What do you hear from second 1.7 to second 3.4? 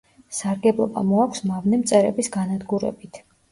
მწერების განადგურებით.